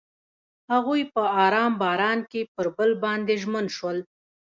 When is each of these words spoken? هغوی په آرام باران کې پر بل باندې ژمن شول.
هغوی 0.71 1.01
په 1.13 1.21
آرام 1.45 1.71
باران 1.81 2.19
کې 2.31 2.41
پر 2.55 2.67
بل 2.77 2.91
باندې 3.03 3.33
ژمن 3.41 3.65
شول. 3.75 3.97